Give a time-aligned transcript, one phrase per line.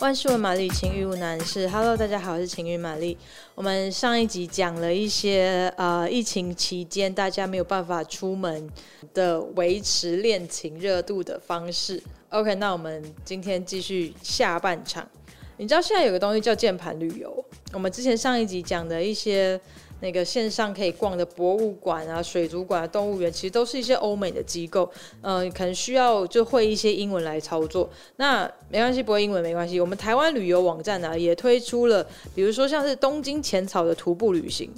[0.00, 1.68] 万事问玛丽，情欲无难事。
[1.68, 3.18] Hello，大家好，我是情欲玛丽。
[3.56, 8.70] 我们上一集讲了一些呃，疫情期间大家没有办法出门
[9.12, 12.00] 的维持恋情热度的方式。
[12.28, 15.04] OK，那我们今天继续下半场。
[15.56, 17.44] 你知道现在有个东西叫键盘旅游？
[17.72, 19.60] 我们之前上一集讲的一些。
[20.00, 24.88] 那个线上可以逛的博物馆啊、水族馆、啊、动物园，其实都是一些欧美的机构，
[25.22, 27.88] 嗯、可能需要就会一些英文来操作。
[28.16, 29.80] 那没关系，不会英文没关系。
[29.80, 34.70] 我们台湾旅游网站呢、也推出了，比如说像是东京浅草的徒步旅行，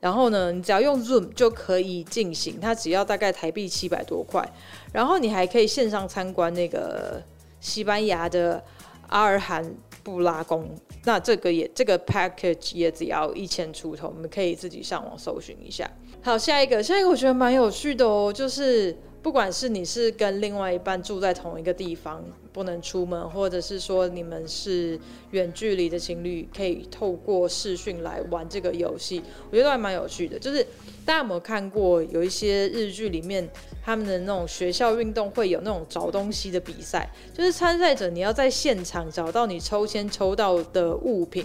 [0.00, 4.46] 然后呢，你只要用 Zoom 就可以进行，它只要大概台币七百多块，
[4.92, 7.22] 然后你还可以线上参观那个
[7.60, 8.62] 西班牙的
[9.08, 9.74] 阿尔罕
[10.06, 10.70] 布拉宫。
[11.02, 15.90] 那这个也这个 package 也只要一千出头，我们可以自己上网搜寻一下。
[16.22, 24.96] 好，下一个，下一个我觉得蛮有趣的哦，就是不管是你是跟另外一半住在同一个地方，不能出门，或者是说你们是
[25.32, 29.20] 远距离的情侣，可以透过视讯来玩这个游戏，
[29.50, 30.38] 我觉得还蛮有趣的。
[30.38, 30.62] 就是
[31.04, 33.50] 大家有没有看过有一些日剧里面？
[33.84, 41.44] 他们的那种学校运动会有那种找东西的比赛，就是参赛者你要在现场找到你抽签抽到的物品，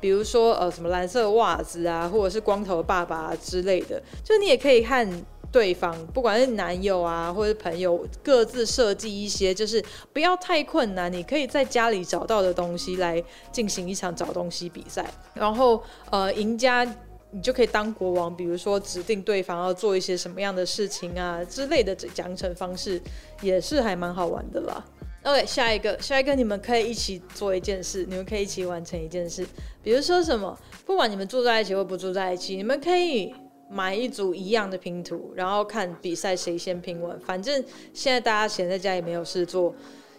[0.00, 5.06] 比如说呃什么蓝色袜子啊，或者是光头爸爸之类的，就你也可以和
[5.50, 15.04] 对方，不管是男友啊或者是朋友，各自设计一些就是不要太困难，你可以在家里找到的东西来进行一场找东西比赛，
[15.34, 16.86] 然后呃赢家。
[17.30, 22.98] 你就可以当国王，比如说指定对方要做一些什么样的事情啊之类的，奖惩方式
[23.42, 24.82] 也是还蛮好玩的啦。
[25.24, 29.46] OK，下一个，下一个你们可以一起做一件事，你们可以一起完成一件事，
[29.82, 33.34] 比如说什么，不管你们住在一起或不住在一起，你们可以
[33.70, 37.18] 买一组一样的拼图，然后看比赛谁先拼完。
[37.20, 39.74] 反正现在大家闲在家也没有事做，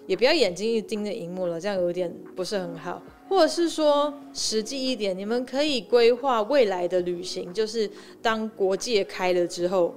[0.07, 3.01] 也不要眼睛一盯着荧幕了，这样有点不是很好。
[3.27, 7.89] 或者是说实际一点，你们可以规划未来的旅行，就是
[8.21, 9.93] 当国界开了之后，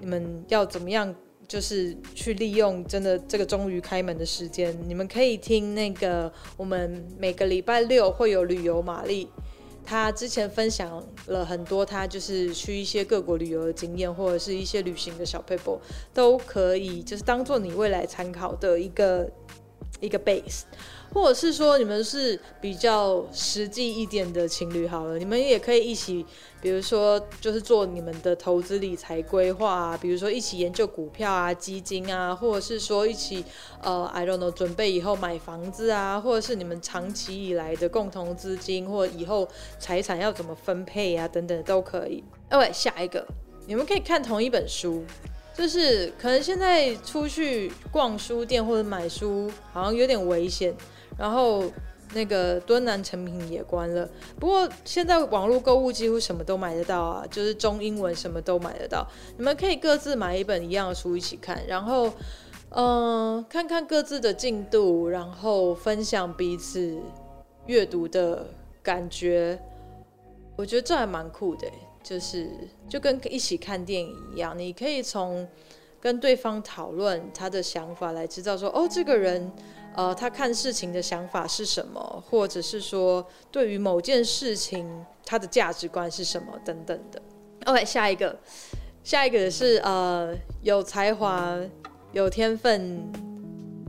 [0.00, 1.14] 你们要怎么样？
[1.46, 9.28] 就是去利用真的这个终于开门的时间，你们可以听那个我们每个礼拜六会有旅游玛丽，
[9.84, 15.78] 他之前分享了很多他就是去一些各国旅游的经验，或者是一些旅行的小 paper，，
[16.12, 19.30] 都可以就是当做你未来参考的一个
[20.00, 20.62] 一个 base。
[21.12, 26.26] 或者是说你们是比较实际一点的情侣好了，你们也可以一起，
[26.60, 33.44] 比如说就是做你们的投资理财规划啊，比如说一起研究股票啊、基金啊，或者是说一起
[33.80, 42.24] 呃，I don't know，准备以后买房子啊，或者是你们长期以来的共同资金，或以后财产要怎么分配啊，等等都可以。
[42.50, 43.24] OK，下一个，
[43.68, 45.04] 你们可以看同一本书。
[45.54, 50.74] 就是可能现在出去逛书店或者买书好像有点危险，
[51.16, 51.64] 然后
[52.12, 54.08] 那个敦南诚品也关了。
[54.38, 59.06] 不过现在网络购物几乎什么都买得到啊，就是中英文什么都买得到。
[59.36, 62.12] 你们可以各自买一本一样的书一起看，然后
[62.76, 66.98] 嗯、看看各自的进度，然后分享彼此
[67.66, 68.48] 阅读的
[68.82, 69.56] 感觉。
[70.56, 71.68] 我觉得这还蛮酷的。
[72.04, 72.50] 就是
[72.88, 75.48] 就跟一起看电影一样，你可以从
[75.98, 79.50] 跟对方讨论他的想法来知道说，哦，这个人，
[79.96, 84.86] 呃，他看事情的想法是什么，或者是说对于某件事情
[85.24, 87.22] 他的价值观是什么等等的。
[87.64, 88.38] OK，下一个，
[89.02, 90.32] 下一个是呃
[90.62, 91.58] 有才华、
[92.12, 93.33] 有天分。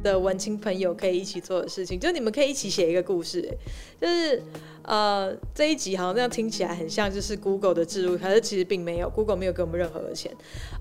[0.05, 3.41] 的文青朋友可以一起做的事情，就你们可以一起写一个故事，
[3.99, 4.39] 就是
[4.83, 10.31] 呃这一集好像这样听起来很像就是 Google 的置入，可是其实并没有，Google 没有给我们任何的钱，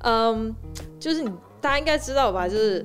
[0.03, 0.55] 嗯，
[1.01, 1.31] 就是你
[1.63, 2.85] 大家应该知道吧，就是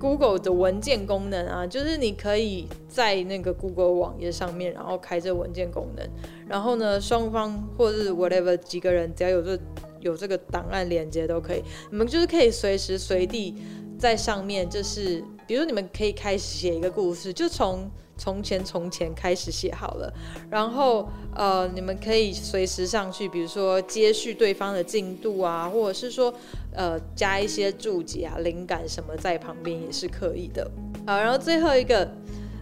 [0.00, 6.04] Google 的文件功能啊，就是你可以在那个 Google 网页上面，然后开这文件功能，
[6.48, 9.56] 然后呢双方或者是 whatever 几个人只要有这
[10.00, 13.54] 有这个档案连接都可以，你们就是可以随时随地
[13.96, 15.22] 在上面就是。
[15.46, 20.12] 比如，你们可以开始写一个故事，就从从前从前开始写好了。
[20.50, 26.34] 然后，呃，你们可以随时上去，比如说接续对方的进度啊，或者是说，
[26.72, 30.68] 呃，加一些注解啊、灵感什么在旁边也是可以的。
[31.06, 32.10] 好，然后最后一个，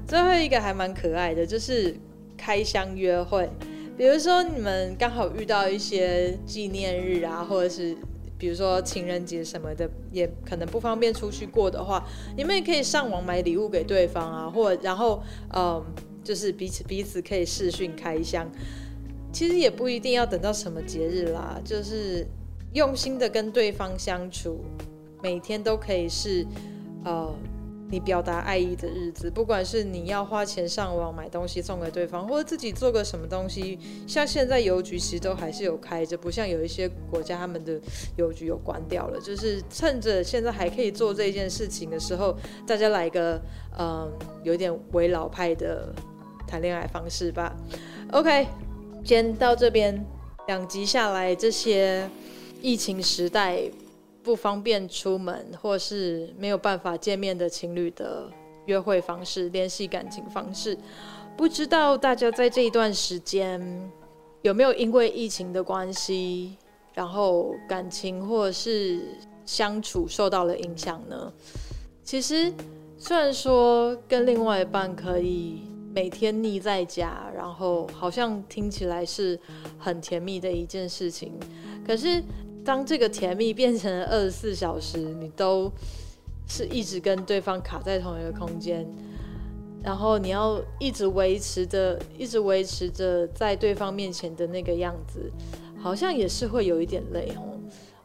[0.06, 1.96] 最后一个还蛮可爱的，就是
[2.36, 3.48] 开箱约会。
[3.96, 7.96] 比如说，你们刚好遇到一些纪念日啊，或者是。
[8.44, 12.06] 比如说情人节什么的，也可能不方便出去过的话，
[12.36, 15.22] 你们也可以上网买礼物给对方啊，或然后
[15.54, 15.82] 嗯，
[16.22, 18.46] 就是彼此彼此可以视讯开箱。
[19.32, 22.26] 其实也不一定要等到什么节日啦，就是
[22.74, 24.62] 用心的跟对方相处，
[25.22, 26.46] 每天都可以是
[27.02, 27.34] 呃
[27.90, 37.80] 你表达爱意的日子，不管是你要花钱上网买东西送给对方，或者自己做个什么东西，像现在邮局其实都还是有开着，不像有一些国家他们的
[38.16, 39.20] 邮局有关掉了。
[39.20, 42.36] 就是趁着现在还可以做这件事情的时候，
[42.66, 43.40] 大家来个
[43.78, 44.10] 嗯
[44.42, 45.94] 有点为老派的
[46.48, 47.54] 谈恋爱方式吧。
[48.10, 48.48] OK，
[49.04, 50.04] 先到这边，
[50.48, 52.08] 两集下来，这些
[52.60, 53.70] 疫情时代。
[54.24, 58.26] 不方便出门或是没有办法见面的情侣的
[58.64, 60.76] 约会方式、联系感情方式，
[61.36, 63.60] 不知道大家在这一段时间
[64.40, 66.56] 有没有因为疫情的关系，
[66.94, 69.02] 然后感情或是
[69.44, 71.30] 相处受到了影响呢？
[72.02, 72.50] 其实
[72.96, 75.60] 虽然说跟另外一半可以
[75.92, 79.38] 每天腻在家，然后好像听起来是
[79.78, 81.38] 很甜蜜的一件事情，
[81.86, 82.22] 可是。
[82.64, 85.70] 当这个甜蜜变成了二十四小时，你都
[86.48, 88.86] 是一直跟对方卡在同一个空间，
[89.82, 95.30] 然后你要一直维持着，一直维持着在对方面前的那个样子，
[95.78, 97.42] 好像也是会有一点累哦。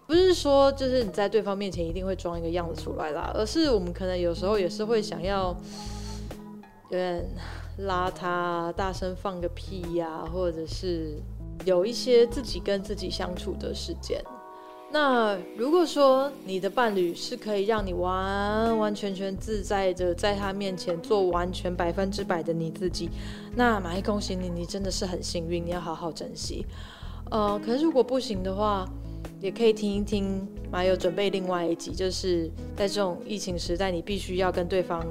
[0.06, 5.56] 不是说就是你在对方面前一定会装一个样子出来啦，而是我们可能有时候也是会想要
[6.90, 7.24] 有点
[7.82, 11.18] 邋遢，大声放个屁呀，或者是
[11.64, 14.20] 有一些自己跟自己相处的时间。
[14.92, 23.10] 那如果说你的伴侣是可以让你完完全全自在的在他面前做完全百分之百的你自己，
[23.56, 26.66] 那马一恭喜你，你真的是很幸运，你要好好珍惜。
[27.30, 28.88] 呃，可是如果不行的话，
[29.40, 35.06] 也可以听一听马有准备另外一集，就是在这种疫情时代，你必须要跟对方。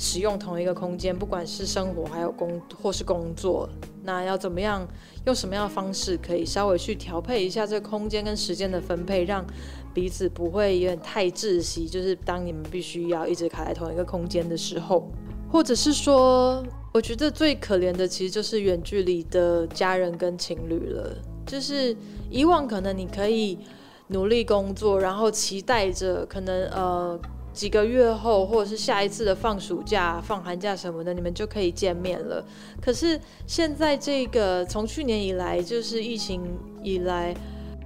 [0.00, 3.68] 使用同一个空间，不管是生活还有工或是工作，
[4.08, 4.88] 那要怎么样
[5.26, 9.44] 用什么样的方式可以稍微去调配一下这空间跟时间的分配，让
[9.92, 11.86] 彼此不会有点太窒息。
[11.86, 15.06] 就是当你们必须要一直卡在同一个空间的时候，
[15.52, 16.64] 或者是说，
[16.94, 21.14] 我觉得最可怜的其实就是远距离的家人跟情侣了。
[21.44, 21.94] 就是
[22.30, 23.58] 以往可能你可以
[24.06, 27.20] 努力工作，然后期待着可能呃。
[27.58, 32.44] 几个月后，或者是下一次的放暑假、放寒假什么的，你们就可以见面了。
[32.80, 36.40] 可是现在这个从去年以来，就是疫情
[36.84, 37.34] 以来，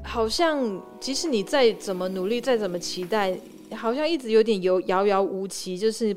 [0.05, 3.35] 好像即使你再怎么努力、再怎么期待，
[3.75, 5.79] 好像一直有点遥遥遥无期。
[5.79, 6.15] 就是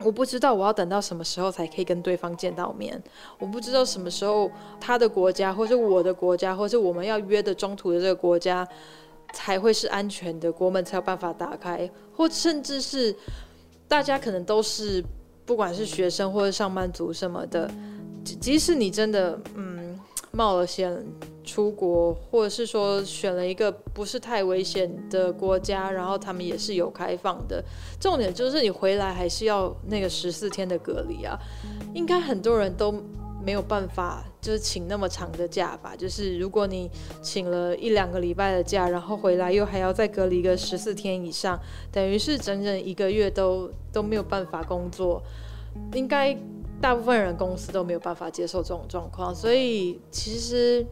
[0.00, 3.00] 我不知道我要等到什么时候才可以跟对方见到面，
[3.38, 4.50] 我不知道什么时候
[4.80, 8.66] 他的国家，或是我的国家，或是我们要约的中途的这个国家。
[9.32, 13.14] 才会是安全的，国门才有办法打开，或甚至是
[13.86, 15.04] 大家可能都是，
[15.44, 17.70] 不管是学生或者上班族什么的，
[18.24, 19.98] 即使你真的嗯
[20.32, 21.04] 冒了险
[21.44, 27.62] 出国，或者是说选了一个不是太危险的国家，然后他们也是有开放的，
[28.00, 31.38] 重点就是你回来还是要那个十四天的隔离啊，
[31.94, 32.94] 应该很多人都。
[33.44, 35.96] 没有办法，就是请那么长的假吧。
[35.96, 36.88] 就是如果你
[37.20, 41.58] 请了一两个礼拜的假，然后回来又还要再隔离个十四天以上，
[41.90, 45.20] 等于是整整一个月都都没有办法工作。
[45.94, 46.32] 应该
[46.80, 50.86] 大部分人公司都没有办法接受这种状况，所以其实，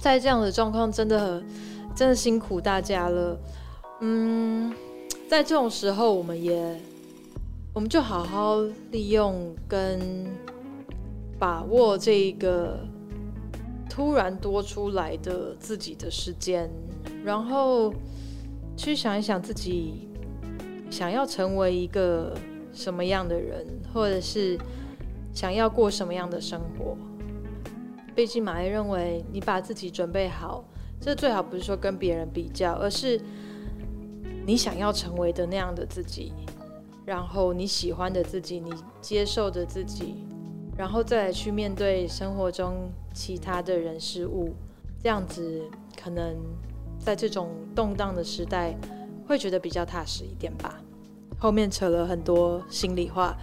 [0.00, 1.46] 在这样的状况，真的很
[1.94, 3.38] 真的辛苦大家了。
[4.00, 4.74] 嗯，
[5.30, 6.80] 在这种时候，我们也
[7.72, 8.56] 我们就好好
[8.90, 10.26] 利用跟。
[11.38, 12.78] 把握这一个
[13.88, 16.70] 突然多出来的自己的时间，
[17.24, 17.92] 然后
[18.76, 20.08] 去想一想自己
[20.90, 22.34] 想要成为一个
[22.72, 24.58] 什么样的人，或者是
[25.34, 26.96] 想要过什么样的生活。
[28.14, 30.64] 毕竟马爱认为，你把自己准备好，
[31.00, 33.20] 这最好不是说跟别人比较，而是
[34.46, 36.32] 你想要成为的那样的自己，
[37.04, 40.25] 然后你喜欢的自己，你接受的自己。
[40.76, 44.54] 然后再来去面对生活中其他的人事物，
[45.02, 45.62] 这样子
[46.00, 46.36] 可能
[46.98, 48.76] 在这种动荡的时代
[49.26, 50.78] 会觉得比较踏实一点吧。
[51.38, 53.36] 后面扯了很多心里话，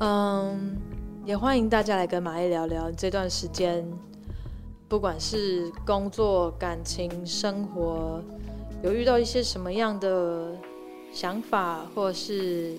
[0.00, 0.76] 嗯，
[1.24, 3.86] 也欢迎大家来跟马爱聊聊这段时间，
[4.88, 8.22] 不管是工作、感情、生活，
[8.82, 10.54] 有遇到一些什么样的
[11.12, 12.76] 想法，或是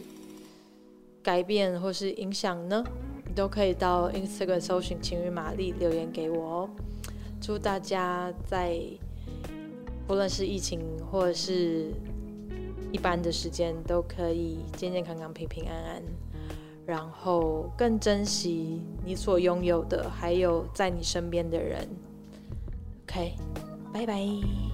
[1.24, 2.84] 改变，或是影响呢？
[3.30, 6.70] 你都可以到 Instagram 搜寻情欲玛丽留言给我哦。
[7.40, 8.78] 祝大家在
[10.08, 11.94] 不论是疫情或者是
[12.92, 16.04] 一般的时间，都可以健健康康、平平安安，
[16.88, 21.88] 然后更珍惜你所拥有的，还有在你身边的人。
[23.04, 23.36] OK，
[23.94, 24.69] 拜拜。